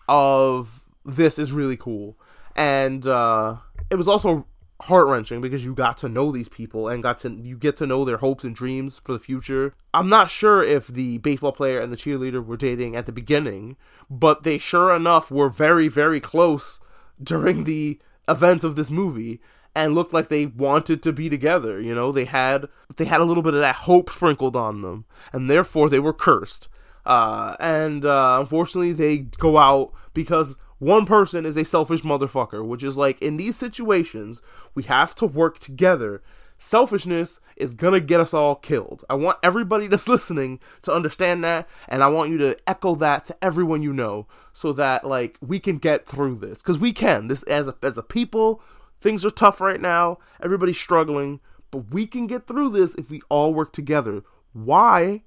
of 0.08 0.86
this 1.06 1.40
is 1.40 1.52
really 1.52 1.78
cool. 1.78 2.18
And 2.56 3.06
uh, 3.08 3.58
it 3.90 3.96
was 3.96 4.08
also 4.08 4.46
heart 4.82 5.10
wrenching 5.10 5.42
because 5.42 5.66
you 5.66 5.74
got 5.74 5.98
to 5.98 6.08
know 6.08 6.32
these 6.32 6.48
people 6.48 6.88
and 6.88 7.04
got 7.04 7.18
to 7.18 7.30
you 7.30 7.58
get 7.58 7.76
to 7.78 7.86
know 7.86 8.06
their 8.06 8.18
hopes 8.18 8.44
and 8.44 8.56
dreams 8.56 9.02
for 9.04 9.14
the 9.14 9.20
future. 9.20 9.74
I'm 9.94 10.10
not 10.10 10.30
sure 10.30 10.64
if 10.64 10.88
the 10.88 11.18
baseball 11.18 11.52
player 11.52 11.80
and 11.80 11.92
the 11.92 11.98
cheerleader 11.98 12.46
were 12.46 12.58
dating 12.58 12.96
at 12.96 13.06
the 13.06 13.12
beginning, 13.12 13.76
but 14.10 14.44
they 14.44 14.58
sure 14.58 14.96
enough 14.96 15.30
were 15.30 15.50
very 15.50 15.88
very 15.90 16.20
close 16.20 16.80
during 17.22 17.66
the 17.66 18.00
events 18.28 18.64
of 18.64 18.76
this 18.76 18.90
movie 18.90 19.42
and 19.76 19.96
looked 19.96 20.14
like 20.14 20.28
they 20.28 20.48
wanted 20.48 21.02
to 21.04 21.14
be 21.14 21.30
together, 21.30 21.80
you 21.80 21.94
know? 21.94 22.12
They 22.12 22.26
had 22.26 22.68
they 22.98 23.06
had 23.06 23.22
a 23.22 23.26
little 23.26 23.44
bit 23.44 23.54
of 23.54 23.62
that 23.62 23.76
hope 23.76 24.10
sprinkled 24.10 24.56
on 24.56 24.82
them 24.82 25.06
and 25.32 25.50
therefore 25.50 25.90
they 25.90 26.00
were 26.00 26.14
cursed. 26.14 26.68
Uh, 27.06 27.56
and 27.60 28.06
uh, 28.06 28.38
unfortunately 28.40 28.94
they 28.94 29.18
go 29.18 29.58
out 29.58 29.94
because 30.14 30.58
one 30.80 31.06
person 31.06 31.46
is 31.46 31.58
a 31.58 31.66
selfish 31.66 32.02
motherfucker, 32.02 32.66
which 32.66 32.84
is 32.84 32.98
like 32.98 33.22
in 33.22 33.38
these 33.38 33.56
situations, 33.56 34.42
we 34.74 34.84
have 34.84 35.14
to 35.16 35.26
work 35.26 35.60
together. 35.60 36.22
Selfishness 36.58 37.40
is 37.58 37.74
gonna 37.74 38.00
get 38.00 38.20
us 38.20 38.34
all 38.34 38.56
killed. 38.56 39.04
I 39.10 39.16
want 39.16 39.38
everybody 39.44 39.88
that's 39.88 40.08
listening 40.08 40.60
to 40.84 40.94
understand 40.94 41.44
that, 41.44 41.68
and 41.88 42.02
I 42.02 42.08
want 42.08 42.32
you 42.32 42.38
to 42.40 42.58
echo 42.68 42.96
that 42.96 43.26
to 43.26 43.44
everyone 43.44 43.84
you 43.84 43.94
know, 43.94 44.28
so 44.54 44.74
that 44.74 45.06
like 45.06 45.38
we 45.42 45.60
can 45.60 45.78
get 45.78 46.06
through 46.06 46.36
this, 46.36 46.62
because 46.62 46.80
we 46.80 46.94
can. 46.94 47.28
This 47.28 47.44
as 47.44 47.68
a 47.68 47.76
as 47.84 47.98
a 47.98 48.04
people, 48.04 48.62
things 49.02 49.26
are 49.26 49.30
tough 49.30 49.62
right 49.62 49.82
now. 49.82 50.18
Everybody's 50.42 50.80
struggling, 50.80 51.40
but 51.72 51.92
we 51.92 52.08
can 52.08 52.28
get 52.28 52.48
through 52.48 52.70
this 52.70 52.96
if 52.96 53.10
we 53.10 53.22
all 53.30 53.54
work 53.54 53.74
together. 53.74 54.24
Why, 54.54 55.24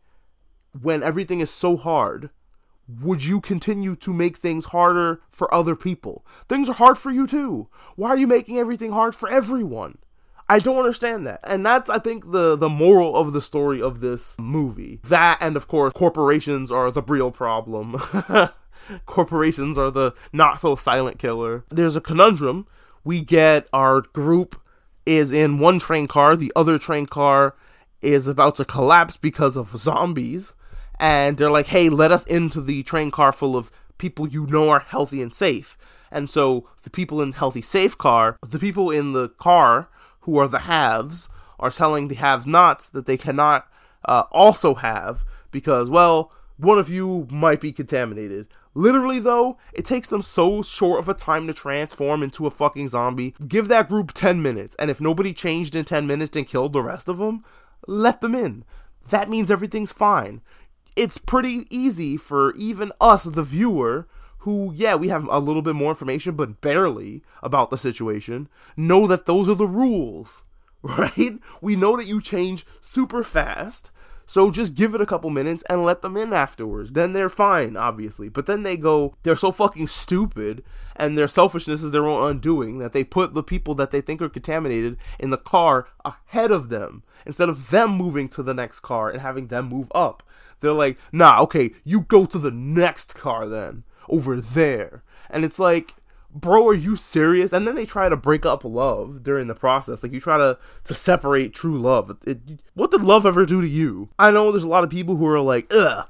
when 0.81 1.03
everything 1.03 1.41
is 1.41 1.51
so 1.51 1.77
hard, 1.77 2.31
would 3.01 3.25
you 3.25 3.41
continue 3.41 3.97
to 3.97 4.13
make 4.13 4.37
things 4.37 4.67
harder 4.67 5.21
for 5.31 5.53
other 5.55 5.77
people? 5.77 6.27
Things 6.49 6.69
are 6.69 6.75
hard 6.75 6.99
for 6.99 7.11
you 7.11 7.27
too. 7.27 7.69
Why 7.97 8.11
are 8.11 8.17
you 8.17 8.27
making 8.27 8.59
everything 8.59 8.93
hard 8.93 9.15
for 9.15 9.29
everyone? 9.29 9.99
I 10.49 10.59
don't 10.59 10.77
understand 10.77 11.27
that. 11.27 11.41
And 11.45 11.65
that's 11.65 11.89
I 11.89 11.99
think 11.99 12.33
the 12.33 12.57
the 12.57 12.69
moral 12.69 13.17
of 13.17 13.33
the 13.33 13.41
story 13.41 13.81
of 13.81 14.01
this 14.01 14.37
movie. 14.39 15.01
That 15.05 15.39
and 15.41 15.56
of 15.56 15.69
course 15.69 15.94
corporations 15.94 16.70
are 16.70 16.91
the 16.91 17.03
real 17.03 17.31
problem. 17.31 17.96
corporations 19.06 19.79
are 19.79 19.91
the 19.91 20.13
not 20.32 20.61
so 20.61 20.77
silent 20.77 21.19
killer. 21.19 21.65
There's 21.70 21.96
a 21.96 22.01
conundrum. 22.01 22.67
We 23.05 23.21
get 23.21 23.69
our 23.73 24.01
group 24.01 24.61
is 25.05 25.32
in 25.32 25.59
one 25.59 25.79
train 25.79 26.06
car, 26.06 26.37
the 26.37 26.53
other 26.55 26.79
train 26.79 27.06
car 27.06 27.55
is 28.01 28.27
about 28.27 28.56
to 28.56 28.65
collapse 28.65 29.17
because 29.17 29.56
of 29.56 29.77
zombies 29.77 30.55
and 31.03 31.37
they're 31.37 31.51
like, 31.51 31.67
hey, 31.67 31.89
let 31.89 32.13
us 32.13 32.25
into 32.27 32.61
the 32.61 32.85
train 32.85 33.11
car 33.11 33.32
full 33.32 33.56
of 33.56 33.73
people 33.99 34.29
you 34.29 34.47
know 34.47 34.69
are 34.69 34.79
healthy 34.79 35.21
and 35.21 35.32
safe. 35.32 35.77
And 36.13 36.31
so 36.31 36.69
the 36.85 36.91
people 36.91 37.21
in 37.21 37.32
healthy 37.32 37.61
safe 37.61 37.99
car, 37.99 38.37
the 38.49 38.61
people 38.61 38.91
in 38.91 39.13
the 39.13 39.31
car 39.31 39.89
who 40.21 40.39
are 40.39 40.47
the 40.47 40.61
haves, 40.61 41.29
are 41.59 41.71
telling 41.71 42.06
the 42.06 42.15
have 42.17 42.47
nots 42.47 42.89
that 42.91 43.06
they 43.06 43.17
cannot 43.17 43.67
uh, 44.05 44.25
also 44.31 44.75
have 44.75 45.25
because, 45.51 45.91
well, 45.91 46.32
one 46.56 46.79
of 46.79 46.89
you 46.89 47.27
might 47.32 47.61
be 47.61 47.73
contaminated. 47.73 48.47
Literally, 48.74 49.19
though, 49.19 49.58
it 49.72 49.84
takes 49.84 50.08
them 50.08 50.22
so 50.22 50.62
short 50.62 51.00
of 51.00 51.08
a 51.08 51.14
time 51.14 51.46
to 51.46 51.52
transform 51.52 52.22
into 52.22 52.46
a 52.46 52.50
fucking 52.50 52.88
zombie. 52.88 53.34
Give 53.46 53.69
that 53.69 53.88
group 53.88 54.12
10 54.12 54.43
minutes, 54.43 54.74
and 54.79 54.91
if 54.91 55.00
nobody 55.00 55.32
changed 55.34 55.74
in 55.74 55.84
10 55.84 56.06
minutes 56.06 56.36
and 56.36 56.46
killed 56.46 56.72
the 56.72 56.82
rest 56.82 57.08
of 57.08 57.19
them, 57.19 57.44
let 57.86 58.20
them 58.20 58.34
in. 58.34 58.64
That 59.10 59.29
means 59.29 59.50
everything's 59.50 59.93
fine 59.93 60.41
it's 60.96 61.19
pretty 61.19 61.67
easy 61.70 62.17
for 62.17 62.55
even 62.55 62.93
us, 63.00 63.24
the 63.24 63.43
viewer, 63.43 64.06
who, 64.38 64.72
yeah, 64.74 64.94
we 64.94 65.08
have 65.08 65.26
a 65.29 65.38
little 65.38 65.62
bit 65.62 65.74
more 65.74 65.91
information, 65.91 66.34
but 66.34 66.60
barely 66.60 67.22
about 67.43 67.70
the 67.70 67.79
situation, 67.79 68.48
know 68.76 69.06
that 69.06 69.26
those 69.26 69.48
are 69.48 69.55
the 69.55 69.67
rules, 69.67 70.43
right? 70.82 71.38
We 71.60 71.76
know 71.76 71.96
that 71.96 72.06
you 72.06 72.20
change 72.20 72.67
super 72.81 73.22
fast. 73.22 73.91
So 74.26 74.50
just 74.50 74.74
give 74.74 74.94
it 74.94 75.00
a 75.00 75.06
couple 75.06 75.31
minutes 75.31 75.62
and 75.69 75.84
let 75.84 76.02
them 76.02 76.17
in 76.17 76.32
afterwards. 76.32 76.93
Then 76.93 77.12
they're 77.12 77.29
fine, 77.29 77.76
obviously. 77.76 78.29
But 78.29 78.46
then 78.46 78.62
they 78.62 78.76
go, 78.76 79.17
they're 79.22 79.36
so 79.36 79.52
fucking 79.52 79.88
stupid 79.88 80.62
and 80.96 81.17
their 81.17 81.29
selfishness 81.29 81.82
is 81.82 81.91
their 81.91 82.06
own 82.06 82.31
undoing 82.31 82.79
that 82.79 82.93
they 82.93 83.05
put 83.05 83.34
the 83.34 83.43
people 83.43 83.74
that 83.76 83.91
they 83.91 84.00
think 84.00 84.20
are 84.20 84.29
contaminated 84.29 84.96
in 85.19 85.31
the 85.31 85.38
car 85.38 85.88
ahead 86.05 86.50
of 86.50 86.69
them 86.69 87.02
instead 87.26 87.48
of 87.48 87.70
them 87.70 87.91
moving 87.91 88.29
to 88.29 88.43
the 88.43 88.55
next 88.55 88.81
car 88.81 89.10
and 89.10 89.20
having 89.20 89.48
them 89.48 89.69
move 89.69 89.91
up. 89.94 90.22
They're 90.60 90.72
like, 90.72 90.98
nah, 91.10 91.41
okay, 91.43 91.72
you 91.84 92.02
go 92.02 92.24
to 92.24 92.38
the 92.38 92.50
next 92.50 93.14
car 93.14 93.48
then, 93.48 93.84
over 94.08 94.41
there. 94.41 95.02
And 95.29 95.44
it's 95.44 95.58
like, 95.58 95.94
bro, 96.34 96.67
are 96.69 96.74
you 96.74 96.96
serious? 96.96 97.53
And 97.53 97.67
then 97.67 97.74
they 97.74 97.86
try 97.86 98.08
to 98.08 98.17
break 98.17 98.46
up 98.46 98.65
love 98.65 99.22
during 99.22 99.46
the 99.46 99.55
process. 99.55 100.03
Like 100.03 100.12
you 100.12 100.20
try 100.20 100.39
to 100.39 100.58
to 100.84 100.94
separate 100.94 101.55
true 101.55 101.79
love. 101.79 102.17
It, 102.27 102.41
what 102.74 102.91
did 102.91 103.03
love 103.03 103.27
ever 103.27 103.46
do 103.46 103.60
to 103.60 103.69
you? 103.69 104.08
I 104.19 104.31
know 104.31 104.51
there's 104.51 104.62
a 104.62 104.69
lot 104.69 104.84
of 104.84 104.91
people 104.91 105.17
who 105.17 105.27
are 105.27 105.41
like, 105.41 105.72
ugh, 105.74 106.08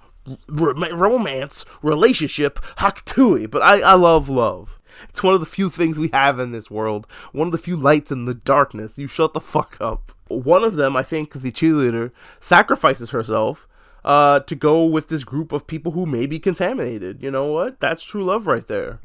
romance, 0.49 1.65
relationship, 1.83 2.59
haktui, 2.79 3.51
but 3.51 3.63
I, 3.63 3.81
I 3.81 3.95
love 3.95 4.29
love. 4.29 4.79
It's 5.09 5.23
one 5.23 5.35
of 5.35 5.41
the 5.41 5.47
few 5.47 5.71
things 5.71 5.99
we 5.99 6.11
have 6.13 6.39
in 6.39 6.53
this 6.53 6.71
world. 6.71 7.07
One 7.33 7.49
of 7.49 7.53
the 7.53 7.59
few 7.59 7.77
lights 7.77 8.13
in 8.13 8.27
the 8.27 8.35
darkness. 8.35 8.99
You 8.99 9.07
shut 9.07 9.33
the 9.33 9.41
fuck 9.41 9.81
up. 9.81 10.13
One 10.29 10.65
of 10.65 10.77
them, 10.77 10.97
I 10.97 11.03
think, 11.03 11.33
the 11.33 11.51
cheerleader, 11.51 12.13
sacrifices 12.41 13.11
herself 13.11 13.67
uh, 14.05 14.41
to 14.41 14.55
go 14.55 14.85
with 14.85 15.09
this 15.09 15.25
group 15.25 15.53
of 15.53 15.67
people 15.67 15.93
who 15.93 16.07
may 16.07 16.27
be 16.27 16.39
contaminated. 16.39 17.23
You 17.23 17.31
know 17.31 17.47
what? 17.47 17.81
That's 17.81 18.03
true 18.03 18.25
love 18.25 18.47
right 18.47 18.67
there. 18.67 19.01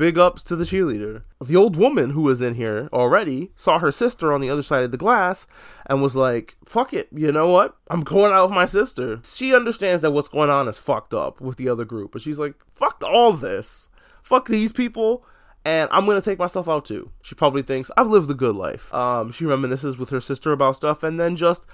Big 0.00 0.16
ups 0.16 0.42
to 0.44 0.56
the 0.56 0.64
cheerleader. 0.64 1.24
The 1.44 1.56
old 1.56 1.76
woman 1.76 2.08
who 2.08 2.22
was 2.22 2.40
in 2.40 2.54
here 2.54 2.88
already 2.90 3.52
saw 3.54 3.78
her 3.78 3.92
sister 3.92 4.32
on 4.32 4.40
the 4.40 4.48
other 4.48 4.62
side 4.62 4.82
of 4.82 4.92
the 4.92 4.96
glass 4.96 5.46
and 5.84 6.00
was 6.00 6.16
like, 6.16 6.56
fuck 6.64 6.94
it, 6.94 7.10
you 7.12 7.30
know 7.30 7.48
what? 7.48 7.76
I'm 7.90 8.00
going 8.00 8.32
out 8.32 8.46
with 8.46 8.54
my 8.54 8.64
sister. 8.64 9.20
She 9.22 9.54
understands 9.54 10.00
that 10.00 10.12
what's 10.12 10.28
going 10.28 10.48
on 10.48 10.68
is 10.68 10.78
fucked 10.78 11.12
up 11.12 11.42
with 11.42 11.58
the 11.58 11.68
other 11.68 11.84
group, 11.84 12.12
but 12.12 12.22
she's 12.22 12.38
like, 12.38 12.54
fuck 12.72 13.04
all 13.04 13.34
this. 13.34 13.90
Fuck 14.22 14.48
these 14.48 14.72
people 14.72 15.22
and 15.66 15.86
I'm 15.92 16.06
gonna 16.06 16.22
take 16.22 16.38
myself 16.38 16.66
out 16.66 16.86
too. 16.86 17.10
She 17.20 17.34
probably 17.34 17.60
thinks 17.60 17.90
I've 17.94 18.08
lived 18.08 18.30
a 18.30 18.34
good 18.34 18.56
life. 18.56 18.94
Um, 18.94 19.32
she 19.32 19.44
reminisces 19.44 19.98
with 19.98 20.08
her 20.08 20.20
sister 20.22 20.52
about 20.52 20.76
stuff 20.76 21.02
and 21.02 21.20
then 21.20 21.36
just 21.36 21.66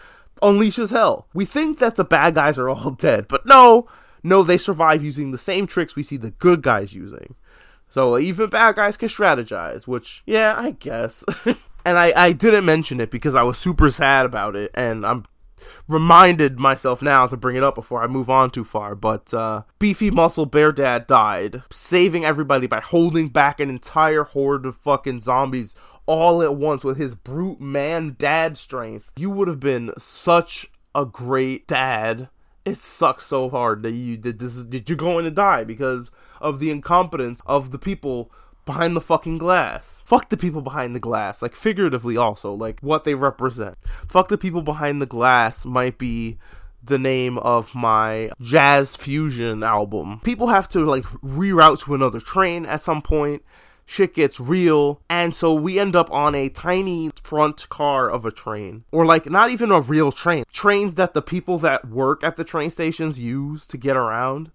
unleashes 0.42 0.90
hell. 0.90 1.28
We 1.32 1.44
think 1.44 1.78
that 1.78 1.94
the 1.94 2.02
bad 2.02 2.34
guys 2.34 2.58
are 2.58 2.68
all 2.68 2.90
dead, 2.98 3.28
but 3.28 3.46
no, 3.46 3.86
no, 4.24 4.42
they 4.42 4.58
survive 4.58 5.04
using 5.04 5.30
the 5.30 5.38
same 5.38 5.68
tricks 5.68 5.94
we 5.94 6.02
see 6.02 6.16
the 6.16 6.32
good 6.32 6.60
guys 6.60 6.92
using. 6.92 7.36
So 7.88 8.18
even 8.18 8.50
bad 8.50 8.76
guys 8.76 8.96
can 8.96 9.08
strategize, 9.08 9.86
which, 9.86 10.22
yeah, 10.26 10.54
I 10.56 10.72
guess. 10.72 11.24
and 11.84 11.98
I, 11.98 12.12
I 12.16 12.32
didn't 12.32 12.64
mention 12.64 13.00
it 13.00 13.10
because 13.10 13.34
I 13.34 13.42
was 13.42 13.58
super 13.58 13.90
sad 13.90 14.26
about 14.26 14.56
it, 14.56 14.70
and 14.74 15.06
I'm 15.06 15.24
reminded 15.88 16.58
myself 16.58 17.00
now 17.00 17.26
to 17.26 17.36
bring 17.36 17.56
it 17.56 17.62
up 17.62 17.74
before 17.74 18.02
I 18.02 18.06
move 18.06 18.28
on 18.28 18.50
too 18.50 18.64
far. 18.64 18.94
But 18.94 19.32
uh, 19.32 19.62
Beefy 19.78 20.10
Muscle 20.10 20.46
Bear 20.46 20.72
Dad 20.72 21.06
died, 21.06 21.62
saving 21.70 22.24
everybody 22.24 22.66
by 22.66 22.80
holding 22.80 23.28
back 23.28 23.60
an 23.60 23.70
entire 23.70 24.24
horde 24.24 24.66
of 24.66 24.76
fucking 24.76 25.20
zombies 25.20 25.74
all 26.06 26.42
at 26.42 26.54
once 26.54 26.84
with 26.84 26.96
his 26.96 27.14
brute 27.14 27.60
man 27.60 28.16
dad 28.18 28.56
strength. 28.56 29.10
You 29.16 29.30
would 29.30 29.48
have 29.48 29.60
been 29.60 29.92
such 29.98 30.70
a 30.94 31.04
great 31.04 31.66
dad. 31.66 32.28
It 32.64 32.78
sucks 32.78 33.26
so 33.26 33.48
hard 33.48 33.82
that 33.82 33.92
you 33.92 34.16
that 34.18 34.38
this 34.38 34.56
is 34.56 34.68
that 34.68 34.88
you're 34.88 34.96
going 34.96 35.24
to 35.24 35.30
die 35.30 35.64
because 35.64 36.10
of 36.40 36.60
the 36.60 36.70
incompetence 36.70 37.40
of 37.46 37.70
the 37.70 37.78
people 37.78 38.30
behind 38.64 38.96
the 38.96 39.00
fucking 39.00 39.38
glass. 39.38 40.02
Fuck 40.04 40.28
the 40.28 40.36
people 40.36 40.60
behind 40.60 40.94
the 40.94 41.00
glass, 41.00 41.40
like 41.40 41.54
figuratively 41.54 42.16
also, 42.16 42.52
like 42.52 42.80
what 42.80 43.04
they 43.04 43.14
represent. 43.14 43.78
Fuck 44.08 44.28
the 44.28 44.36
people 44.36 44.62
behind 44.62 45.00
the 45.00 45.06
glass 45.06 45.64
might 45.64 45.98
be 45.98 46.36
the 46.82 46.98
name 46.98 47.38
of 47.38 47.74
my 47.74 48.30
jazz 48.40 48.96
fusion 48.96 49.62
album. 49.62 50.20
People 50.24 50.48
have 50.48 50.68
to 50.68 50.84
like 50.84 51.04
reroute 51.04 51.80
to 51.84 51.94
another 51.94 52.20
train 52.20 52.66
at 52.66 52.80
some 52.80 53.02
point. 53.02 53.42
Shit 53.88 54.14
gets 54.14 54.40
real, 54.40 55.00
and 55.08 55.32
so 55.32 55.54
we 55.54 55.78
end 55.78 55.94
up 55.94 56.10
on 56.10 56.34
a 56.34 56.48
tiny 56.48 57.12
front 57.22 57.68
car 57.68 58.10
of 58.10 58.26
a 58.26 58.32
train. 58.32 58.82
Or, 58.90 59.06
like, 59.06 59.30
not 59.30 59.50
even 59.50 59.70
a 59.70 59.80
real 59.80 60.10
train. 60.10 60.42
Trains 60.50 60.96
that 60.96 61.14
the 61.14 61.22
people 61.22 61.56
that 61.58 61.86
work 61.86 62.24
at 62.24 62.34
the 62.34 62.42
train 62.42 62.70
stations 62.70 63.20
use 63.20 63.64
to 63.68 63.76
get 63.76 63.96
around 63.96 64.50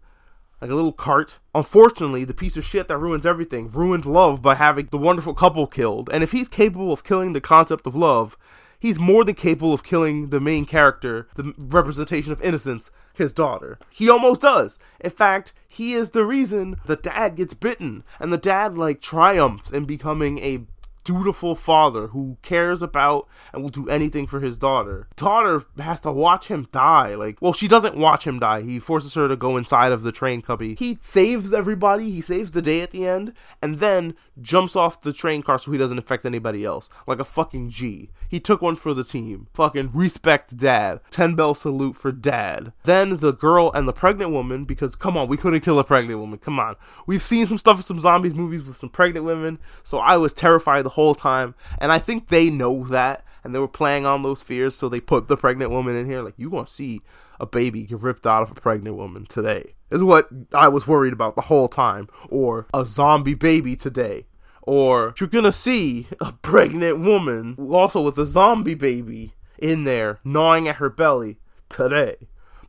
like 0.61 0.71
a 0.71 0.75
little 0.75 0.93
cart. 0.93 1.39
Unfortunately, 1.55 2.23
the 2.23 2.33
piece 2.33 2.55
of 2.55 2.63
shit 2.63 2.87
that 2.87 2.97
ruins 2.97 3.25
everything 3.25 3.69
ruined 3.69 4.05
love 4.05 4.41
by 4.41 4.55
having 4.55 4.87
the 4.91 4.97
wonderful 4.97 5.33
couple 5.33 5.67
killed. 5.67 6.09
And 6.13 6.23
if 6.23 6.31
he's 6.31 6.47
capable 6.47 6.93
of 6.93 7.03
killing 7.03 7.33
the 7.33 7.41
concept 7.41 7.87
of 7.87 7.95
love, 7.95 8.37
he's 8.79 8.99
more 8.99 9.23
than 9.23 9.35
capable 9.35 9.73
of 9.73 9.83
killing 9.83 10.29
the 10.29 10.39
main 10.39 10.65
character, 10.65 11.27
the 11.35 11.53
representation 11.57 12.31
of 12.31 12.41
innocence, 12.41 12.91
his 13.13 13.33
daughter. 13.33 13.79
He 13.89 14.09
almost 14.09 14.41
does. 14.41 14.77
In 14.99 15.11
fact, 15.11 15.53
he 15.67 15.93
is 15.93 16.11
the 16.11 16.25
reason 16.25 16.77
the 16.85 16.95
dad 16.95 17.35
gets 17.35 17.53
bitten, 17.53 18.03
and 18.19 18.31
the 18.31 18.37
dad 18.37 18.77
like 18.77 19.01
triumphs 19.01 19.71
in 19.71 19.85
becoming 19.85 20.39
a 20.39 20.65
dutiful 21.03 21.55
father 21.55 22.07
who 22.07 22.37
cares 22.41 22.81
about 22.81 23.27
and 23.53 23.63
will 23.63 23.69
do 23.69 23.89
anything 23.89 24.27
for 24.27 24.39
his 24.39 24.57
daughter. 24.57 25.07
Daughter 25.15 25.63
has 25.79 26.01
to 26.01 26.11
watch 26.11 26.47
him 26.47 26.67
die. 26.71 27.15
Like, 27.15 27.41
well, 27.41 27.53
she 27.53 27.67
doesn't 27.67 27.97
watch 27.97 28.25
him 28.25 28.39
die. 28.39 28.61
He 28.61 28.79
forces 28.79 29.13
her 29.15 29.27
to 29.27 29.35
go 29.35 29.57
inside 29.57 29.91
of 29.91 30.03
the 30.03 30.11
train 30.11 30.41
cubby. 30.41 30.75
He 30.75 30.97
saves 31.01 31.53
everybody. 31.53 32.11
He 32.11 32.21
saves 32.21 32.51
the 32.51 32.61
day 32.61 32.81
at 32.81 32.91
the 32.91 33.07
end, 33.07 33.33
and 33.61 33.79
then 33.79 34.15
jumps 34.41 34.75
off 34.75 35.01
the 35.01 35.13
train 35.13 35.41
car 35.41 35.59
so 35.59 35.71
he 35.71 35.77
doesn't 35.77 35.97
affect 35.97 36.25
anybody 36.25 36.65
else. 36.65 36.89
Like 37.07 37.19
a 37.19 37.25
fucking 37.25 37.69
G. 37.69 38.11
He 38.29 38.39
took 38.39 38.61
one 38.61 38.75
for 38.75 38.93
the 38.93 39.03
team. 39.03 39.47
Fucking 39.53 39.91
respect 39.93 40.55
dad. 40.57 41.01
10 41.09 41.35
bell 41.35 41.53
salute 41.53 41.95
for 41.95 42.11
dad. 42.11 42.73
Then 42.83 43.17
the 43.17 43.33
girl 43.33 43.71
and 43.73 43.87
the 43.87 43.93
pregnant 43.93 44.31
woman, 44.31 44.65
because 44.65 44.95
come 44.95 45.17
on, 45.17 45.27
we 45.27 45.37
couldn't 45.37 45.61
kill 45.61 45.79
a 45.79 45.83
pregnant 45.83 46.19
woman. 46.19 46.39
Come 46.39 46.59
on. 46.59 46.75
We've 47.05 47.23
seen 47.23 47.45
some 47.45 47.57
stuff 47.57 47.77
in 47.77 47.83
some 47.83 47.99
zombies 47.99 48.35
movies 48.35 48.63
with 48.63 48.77
some 48.77 48.89
pregnant 48.89 49.25
women, 49.25 49.59
so 49.83 49.97
I 49.97 50.17
was 50.17 50.33
terrified 50.33 50.85
whole 50.91 51.15
time. 51.15 51.55
And 51.79 51.91
I 51.91 51.99
think 51.99 52.27
they 52.27 52.49
know 52.49 52.85
that, 52.85 53.25
and 53.43 53.53
they 53.53 53.59
were 53.59 53.67
playing 53.67 54.05
on 54.05 54.21
those 54.21 54.41
fears, 54.41 54.75
so 54.75 54.87
they 54.87 55.01
put 55.01 55.27
the 55.27 55.37
pregnant 55.37 55.71
woman 55.71 55.95
in 55.95 56.05
here. 56.05 56.21
Like, 56.21 56.35
you 56.37 56.49
gonna 56.49 56.67
see 56.67 57.01
a 57.39 57.45
baby 57.45 57.83
get 57.83 57.99
ripped 57.99 58.27
out 58.27 58.43
of 58.43 58.51
a 58.51 58.55
pregnant 58.55 58.95
woman 58.95 59.25
today. 59.25 59.73
Is 59.89 60.03
what 60.03 60.29
I 60.55 60.67
was 60.67 60.87
worried 60.87 61.13
about 61.13 61.35
the 61.35 61.41
whole 61.41 61.67
time. 61.67 62.07
Or 62.29 62.67
a 62.73 62.85
zombie 62.85 63.33
baby 63.33 63.75
today. 63.75 64.27
Or 64.61 65.15
you're 65.19 65.27
gonna 65.27 65.51
see 65.51 66.07
a 66.19 66.33
pregnant 66.33 66.99
woman 66.99 67.55
also 67.59 68.01
with 68.01 68.17
a 68.17 68.25
zombie 68.25 68.75
baby 68.75 69.33
in 69.57 69.83
there 69.83 70.19
gnawing 70.23 70.67
at 70.67 70.75
her 70.75 70.89
belly 70.89 71.39
today. 71.67 72.27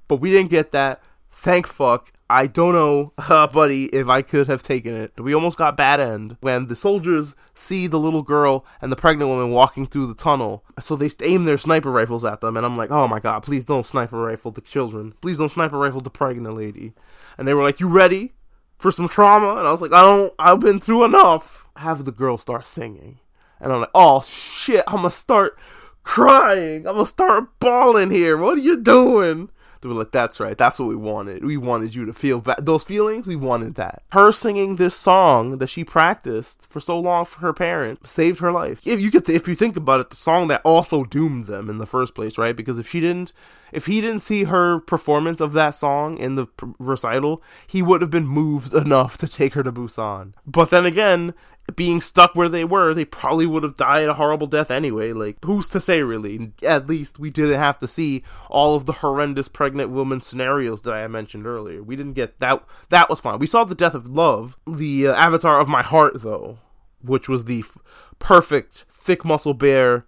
But 0.08 0.16
we 0.16 0.30
didn't 0.30 0.50
get 0.50 0.72
that. 0.72 1.02
Thank 1.30 1.66
fuck. 1.66 2.12
I 2.32 2.46
don't 2.46 2.72
know, 2.72 3.12
uh, 3.18 3.46
buddy, 3.46 3.84
if 3.86 4.08
I 4.08 4.22
could 4.22 4.46
have 4.46 4.62
taken 4.62 4.94
it. 4.94 5.12
We 5.20 5.34
almost 5.34 5.58
got 5.58 5.76
bad 5.76 6.00
end 6.00 6.38
when 6.40 6.66
the 6.68 6.74
soldiers 6.74 7.36
see 7.52 7.86
the 7.86 7.98
little 7.98 8.22
girl 8.22 8.64
and 8.80 8.90
the 8.90 8.96
pregnant 8.96 9.28
woman 9.28 9.50
walking 9.50 9.86
through 9.86 10.06
the 10.06 10.14
tunnel. 10.14 10.64
So 10.80 10.96
they 10.96 11.10
aim 11.22 11.44
their 11.44 11.58
sniper 11.58 11.90
rifles 11.90 12.24
at 12.24 12.40
them, 12.40 12.56
and 12.56 12.64
I'm 12.64 12.78
like, 12.78 12.90
oh 12.90 13.06
my 13.06 13.20
god, 13.20 13.42
please 13.42 13.66
don't 13.66 13.86
sniper 13.86 14.16
rifle 14.16 14.50
the 14.50 14.62
children. 14.62 15.12
Please 15.20 15.36
don't 15.36 15.50
sniper 15.50 15.78
rifle 15.78 16.00
the 16.00 16.08
pregnant 16.08 16.56
lady. 16.56 16.94
And 17.36 17.46
they 17.46 17.52
were 17.52 17.62
like, 17.62 17.80
you 17.80 17.88
ready 17.88 18.32
for 18.78 18.90
some 18.90 19.08
trauma? 19.08 19.56
And 19.56 19.68
I 19.68 19.70
was 19.70 19.82
like, 19.82 19.92
I 19.92 20.00
don't, 20.00 20.32
I've 20.38 20.60
been 20.60 20.80
through 20.80 21.04
enough. 21.04 21.68
Have 21.76 22.06
the 22.06 22.12
girl 22.12 22.38
start 22.38 22.64
singing. 22.64 23.18
And 23.60 23.70
I'm 23.70 23.80
like, 23.80 23.90
oh 23.94 24.22
shit, 24.22 24.84
I'm 24.86 24.96
gonna 24.96 25.10
start 25.10 25.58
crying. 26.02 26.86
I'm 26.86 26.94
gonna 26.94 27.04
start 27.04 27.58
bawling 27.60 28.10
here. 28.10 28.38
What 28.38 28.56
are 28.56 28.62
you 28.62 28.80
doing? 28.80 29.50
They 29.82 29.88
were 29.88 29.94
like, 29.94 30.12
that's 30.12 30.38
right. 30.38 30.56
That's 30.56 30.78
what 30.78 30.88
we 30.88 30.96
wanted. 30.96 31.44
We 31.44 31.56
wanted 31.56 31.94
you 31.94 32.06
to 32.06 32.14
feel 32.14 32.40
bad. 32.40 32.64
Those 32.64 32.84
feelings, 32.84 33.26
we 33.26 33.36
wanted 33.36 33.74
that. 33.74 34.04
Her 34.12 34.30
singing 34.30 34.76
this 34.76 34.94
song 34.94 35.58
that 35.58 35.68
she 35.68 35.84
practiced 35.84 36.68
for 36.70 36.80
so 36.80 36.98
long 36.98 37.24
for 37.24 37.40
her 37.40 37.52
parent 37.52 38.06
saved 38.06 38.38
her 38.40 38.52
life. 38.52 38.86
If 38.86 39.00
you 39.00 39.10
get 39.10 39.24
to, 39.24 39.34
if 39.34 39.48
you 39.48 39.56
think 39.56 39.76
about 39.76 40.00
it, 40.00 40.10
the 40.10 40.16
song 40.16 40.48
that 40.48 40.62
also 40.64 41.04
doomed 41.04 41.46
them 41.46 41.68
in 41.68 41.78
the 41.78 41.86
first 41.86 42.14
place, 42.14 42.38
right? 42.38 42.54
Because 42.56 42.78
if 42.78 42.88
she 42.88 43.00
didn't, 43.00 43.32
if 43.72 43.86
he 43.86 44.00
didn't 44.00 44.20
see 44.20 44.44
her 44.44 44.78
performance 44.78 45.40
of 45.40 45.52
that 45.54 45.70
song 45.70 46.16
in 46.18 46.36
the 46.36 46.46
recital, 46.78 47.42
he 47.66 47.82
would 47.82 48.02
have 48.02 48.10
been 48.10 48.26
moved 48.26 48.74
enough 48.74 49.18
to 49.18 49.26
take 49.26 49.54
her 49.54 49.62
to 49.62 49.72
Busan. 49.72 50.34
But 50.46 50.70
then 50.70 50.86
again, 50.86 51.34
being 51.76 52.00
stuck 52.00 52.34
where 52.34 52.48
they 52.48 52.64
were, 52.64 52.92
they 52.92 53.04
probably 53.04 53.46
would 53.46 53.62
have 53.62 53.76
died 53.76 54.08
a 54.08 54.14
horrible 54.14 54.46
death 54.46 54.70
anyway. 54.70 55.12
Like, 55.12 55.38
who's 55.44 55.68
to 55.68 55.80
say, 55.80 56.02
really? 56.02 56.52
At 56.62 56.86
least 56.86 57.18
we 57.18 57.30
didn't 57.30 57.58
have 57.58 57.78
to 57.78 57.86
see 57.86 58.24
all 58.50 58.74
of 58.74 58.86
the 58.86 58.94
horrendous 58.94 59.48
pregnant 59.48 59.90
woman 59.90 60.20
scenarios 60.20 60.82
that 60.82 60.94
I 60.94 61.06
mentioned 61.06 61.46
earlier. 61.46 61.82
We 61.82 61.96
didn't 61.96 62.14
get 62.14 62.40
that. 62.40 62.64
That 62.88 63.08
was 63.08 63.20
fine. 63.20 63.38
We 63.38 63.46
saw 63.46 63.64
the 63.64 63.74
death 63.74 63.94
of 63.94 64.10
love, 64.10 64.56
the 64.66 65.08
uh, 65.08 65.14
avatar 65.14 65.60
of 65.60 65.68
my 65.68 65.82
heart, 65.82 66.22
though, 66.22 66.58
which 67.00 67.28
was 67.28 67.44
the 67.44 67.60
f- 67.60 67.78
perfect 68.18 68.84
thick 68.90 69.24
muscle 69.24 69.54
bear 69.54 70.06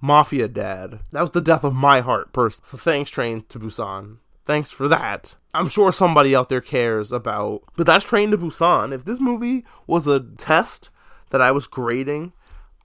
mafia 0.00 0.48
dad. 0.48 1.00
That 1.12 1.22
was 1.22 1.30
the 1.30 1.40
death 1.40 1.64
of 1.64 1.74
my 1.74 2.00
heart, 2.00 2.32
person. 2.32 2.64
So 2.64 2.76
thanks, 2.76 3.10
Train 3.10 3.42
to 3.48 3.58
Busan. 3.58 4.18
Thanks 4.44 4.70
for 4.70 4.86
that. 4.88 5.36
I'm 5.54 5.68
sure 5.68 5.90
somebody 5.90 6.36
out 6.36 6.48
there 6.48 6.60
cares 6.60 7.10
about. 7.10 7.62
But 7.76 7.86
that's 7.86 8.04
Train 8.04 8.30
to 8.30 8.38
Busan. 8.38 8.92
If 8.92 9.04
this 9.04 9.18
movie 9.18 9.64
was 9.86 10.06
a 10.06 10.20
test 10.20 10.90
that 11.30 11.40
I 11.40 11.50
was 11.50 11.66
grading, 11.66 12.32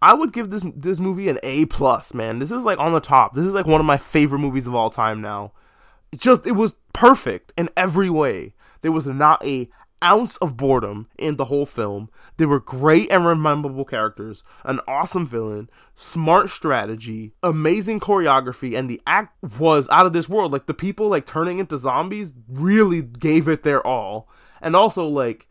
I 0.02 0.14
would 0.14 0.34
give 0.34 0.50
this 0.50 0.66
this 0.76 1.00
movie 1.00 1.30
an 1.30 1.40
A 1.44 1.66
plus. 1.68 2.14
Man, 2.14 2.40
this 2.40 2.52
is 2.52 2.66
like 2.66 2.80
on 2.80 2.94
the 2.94 3.00
top. 3.00 3.34
This 3.34 3.46
is 3.46 3.54
like 3.54 3.68
one 3.68 3.80
of 3.80 3.86
my 3.86 3.98
favorite 3.98 4.40
movies 4.40 4.68
of 4.68 4.76
all 4.76 4.90
time 4.90 5.22
now. 5.22 5.52
It 6.12 6.20
just 6.20 6.46
it 6.48 6.54
was 6.54 6.76
perfect 6.94 7.54
in 7.58 7.70
every 7.78 8.10
way. 8.10 8.54
There 8.82 8.92
was 8.92 9.06
not 9.06 9.46
a 9.46 9.70
ounce 10.04 10.38
of 10.38 10.58
boredom 10.58 11.08
in 11.18 11.36
the 11.38 11.46
whole 11.46 11.66
film. 11.66 12.10
There 12.38 12.48
were 12.48 12.60
great 12.60 13.12
and 13.12 13.24
memorable 13.24 13.86
characters, 13.86 14.44
an 14.64 14.80
awesome 14.88 15.28
villain, 15.28 15.70
smart 15.96 16.50
strategy, 16.50 17.34
amazing 17.44 18.00
choreography, 18.00 18.78
and 18.78 18.90
the 18.90 19.02
act 19.06 19.36
was 19.60 19.88
out 19.90 20.06
of 20.06 20.14
this 20.14 20.28
world. 20.28 20.52
Like 20.52 20.66
the 20.66 20.74
people 20.74 21.10
like 21.10 21.26
turning 21.26 21.60
into 21.60 21.78
zombies 21.78 22.34
really 22.50 23.02
gave 23.02 23.48
it 23.48 23.64
their 23.64 23.86
all. 23.86 24.28
And 24.62 24.76
also 24.76 25.06
like 25.08 25.48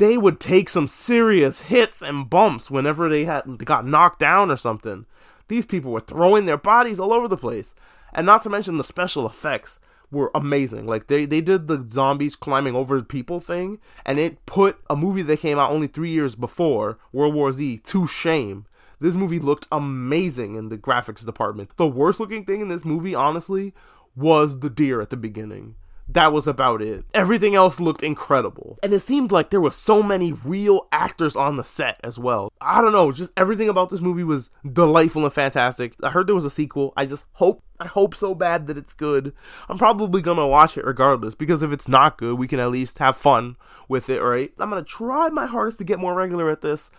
they 0.00 0.16
would 0.16 0.40
take 0.40 0.70
some 0.70 0.86
serious 0.86 1.60
hits 1.60 2.00
and 2.00 2.30
bumps 2.30 2.70
whenever 2.70 3.10
they 3.10 3.26
had 3.26 3.62
got 3.66 3.86
knocked 3.86 4.18
down 4.18 4.50
or 4.50 4.56
something. 4.56 5.04
These 5.48 5.66
people 5.66 5.92
were 5.92 6.00
throwing 6.00 6.46
their 6.46 6.56
bodies 6.56 6.98
all 6.98 7.12
over 7.12 7.28
the 7.28 7.36
place. 7.36 7.74
And 8.14 8.24
not 8.24 8.40
to 8.42 8.50
mention 8.50 8.78
the 8.78 8.82
special 8.82 9.26
effects 9.26 9.78
were 10.10 10.30
amazing. 10.34 10.86
Like 10.86 11.08
they 11.08 11.26
they 11.26 11.42
did 11.42 11.68
the 11.68 11.86
zombies 11.92 12.34
climbing 12.34 12.74
over 12.74 13.02
people 13.02 13.40
thing 13.40 13.78
and 14.06 14.18
it 14.18 14.46
put 14.46 14.78
a 14.88 14.96
movie 14.96 15.22
that 15.22 15.40
came 15.40 15.58
out 15.58 15.70
only 15.70 15.86
3 15.86 16.08
years 16.08 16.34
before, 16.34 16.98
World 17.12 17.34
War 17.34 17.52
Z, 17.52 17.78
to 17.78 18.06
shame. 18.06 18.64
This 19.00 19.14
movie 19.14 19.38
looked 19.38 19.68
amazing 19.70 20.54
in 20.54 20.70
the 20.70 20.78
graphics 20.78 21.26
department. 21.26 21.76
The 21.76 21.86
worst 21.86 22.20
looking 22.20 22.46
thing 22.46 22.62
in 22.62 22.68
this 22.68 22.86
movie 22.86 23.14
honestly 23.14 23.74
was 24.16 24.60
the 24.60 24.70
deer 24.70 25.02
at 25.02 25.10
the 25.10 25.16
beginning 25.18 25.74
that 26.14 26.32
was 26.32 26.46
about 26.46 26.82
it. 26.82 27.04
Everything 27.14 27.54
else 27.54 27.78
looked 27.78 28.02
incredible. 28.02 28.78
And 28.82 28.92
it 28.92 29.00
seemed 29.00 29.32
like 29.32 29.50
there 29.50 29.60
were 29.60 29.70
so 29.70 30.02
many 30.02 30.32
real 30.32 30.88
actors 30.92 31.36
on 31.36 31.56
the 31.56 31.64
set 31.64 32.00
as 32.02 32.18
well. 32.18 32.52
I 32.60 32.80
don't 32.80 32.92
know, 32.92 33.12
just 33.12 33.32
everything 33.36 33.68
about 33.68 33.90
this 33.90 34.00
movie 34.00 34.24
was 34.24 34.50
delightful 34.70 35.24
and 35.24 35.32
fantastic. 35.32 35.94
I 36.02 36.10
heard 36.10 36.26
there 36.26 36.34
was 36.34 36.44
a 36.44 36.50
sequel. 36.50 36.92
I 36.96 37.06
just 37.06 37.24
hope 37.34 37.62
I 37.78 37.86
hope 37.86 38.14
so 38.14 38.34
bad 38.34 38.66
that 38.66 38.76
it's 38.76 38.92
good. 38.92 39.32
I'm 39.68 39.78
probably 39.78 40.20
gonna 40.20 40.46
watch 40.46 40.76
it 40.76 40.84
regardless 40.84 41.34
because 41.34 41.62
if 41.62 41.72
it's 41.72 41.88
not 41.88 42.18
good, 42.18 42.38
we 42.38 42.46
can 42.46 42.60
at 42.60 42.70
least 42.70 42.98
have 42.98 43.16
fun 43.16 43.56
with 43.88 44.10
it, 44.10 44.20
right? 44.20 44.52
I'm 44.58 44.68
gonna 44.68 44.82
try 44.82 45.28
my 45.30 45.46
hardest 45.46 45.78
to 45.78 45.84
get 45.84 45.98
more 45.98 46.14
regular 46.14 46.50
at 46.50 46.60
this. 46.60 46.90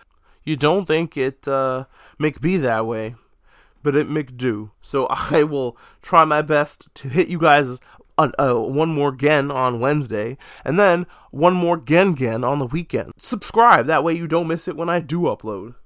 You 0.44 0.56
don't 0.56 0.86
think 0.86 1.16
it 1.16 1.46
uh, 1.46 1.84
make 2.18 2.40
be 2.40 2.56
that 2.56 2.84
way, 2.84 3.14
but 3.84 3.94
it 3.94 4.10
make 4.10 4.36
do. 4.36 4.72
So 4.80 5.06
I 5.10 5.44
will 5.44 5.76
try 6.00 6.24
my 6.24 6.42
best 6.42 6.88
to 6.96 7.08
hit 7.08 7.28
you 7.28 7.38
guys 7.38 7.78
uh, 8.38 8.54
one 8.54 8.90
more 8.90 9.12
Gen 9.12 9.50
on 9.50 9.80
Wednesday, 9.80 10.36
and 10.64 10.78
then 10.78 11.06
one 11.30 11.54
more 11.54 11.76
Gen 11.76 12.14
Gen 12.14 12.44
on 12.44 12.58
the 12.58 12.66
weekend. 12.66 13.12
Subscribe, 13.16 13.86
that 13.86 14.04
way 14.04 14.14
you 14.14 14.26
don't 14.26 14.48
miss 14.48 14.68
it 14.68 14.76
when 14.76 14.88
I 14.88 15.00
do 15.00 15.22
upload. 15.22 15.74